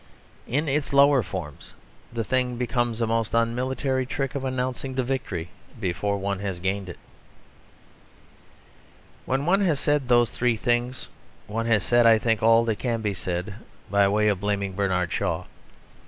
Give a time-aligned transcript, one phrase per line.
[0.47, 1.73] In its lower forms
[2.11, 6.89] the thing becomes a most unmilitary trick of announcing the victory before one has gained
[6.89, 6.97] it.
[9.27, 11.07] When one has said those three things,
[11.45, 13.53] one has said, I think, all that can be said
[13.91, 15.43] by way of blaming Bernard Shaw.